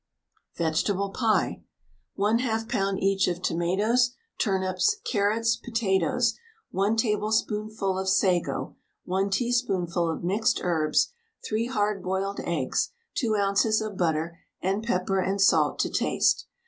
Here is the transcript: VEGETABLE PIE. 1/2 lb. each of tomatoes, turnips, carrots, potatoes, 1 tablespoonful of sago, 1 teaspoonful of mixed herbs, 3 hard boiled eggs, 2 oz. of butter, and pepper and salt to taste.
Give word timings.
VEGETABLE 0.57 1.11
PIE. 1.11 1.63
1/2 2.17 2.39
lb. 2.67 2.97
each 2.99 3.27
of 3.27 3.39
tomatoes, 3.39 4.15
turnips, 4.39 4.95
carrots, 5.05 5.55
potatoes, 5.57 6.33
1 6.71 6.95
tablespoonful 6.95 7.99
of 7.99 8.09
sago, 8.09 8.77
1 9.05 9.29
teaspoonful 9.29 10.09
of 10.09 10.23
mixed 10.23 10.59
herbs, 10.63 11.13
3 11.47 11.67
hard 11.67 12.01
boiled 12.01 12.39
eggs, 12.43 12.89
2 13.13 13.35
oz. 13.35 13.79
of 13.79 13.95
butter, 13.95 14.39
and 14.59 14.81
pepper 14.83 15.19
and 15.19 15.39
salt 15.39 15.77
to 15.77 15.87
taste. 15.91 16.47